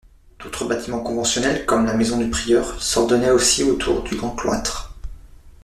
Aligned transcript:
D'autres 0.39 0.65
bâtiments 0.65 1.03
conventuels, 1.03 1.63
comme 1.67 1.85
la 1.85 1.93
maison 1.93 2.17
du 2.17 2.27
prieur, 2.27 2.81
s'ordonnaient 2.81 3.29
aussi 3.29 3.63
autour 3.63 4.01
du 4.01 4.15
grand 4.15 4.31
cloître. 4.31 4.95